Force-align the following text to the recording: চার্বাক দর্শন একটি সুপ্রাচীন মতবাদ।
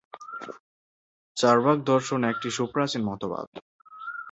চার্বাক 1.37 1.77
দর্শন 1.83 2.19
একটি 2.23 2.47
সুপ্রাচীন 2.51 3.01
মতবাদ। 3.03 3.47